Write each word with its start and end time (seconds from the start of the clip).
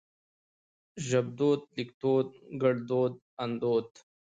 ژبدود 1.07 1.61
ليکدود 1.75 2.27
ګړدود 2.61 3.13
اندود 3.43 3.87